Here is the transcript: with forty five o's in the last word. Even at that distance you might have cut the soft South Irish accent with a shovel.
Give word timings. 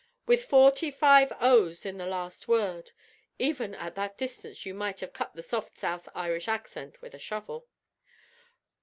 with 0.25 0.43
forty 0.45 0.89
five 0.89 1.31
o's 1.39 1.85
in 1.85 1.97
the 1.99 2.07
last 2.07 2.47
word. 2.47 2.91
Even 3.37 3.75
at 3.75 3.93
that 3.93 4.17
distance 4.17 4.65
you 4.65 4.73
might 4.73 4.99
have 4.99 5.13
cut 5.13 5.35
the 5.35 5.43
soft 5.43 5.77
South 5.77 6.09
Irish 6.15 6.47
accent 6.47 6.99
with 7.03 7.13
a 7.13 7.19
shovel. 7.19 7.67